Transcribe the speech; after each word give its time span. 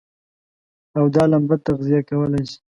او 0.97 1.05
دا 1.15 1.23
لمبه 1.31 1.55
تغذيه 1.65 1.99
کولای 2.09 2.43
شي. 2.49 2.57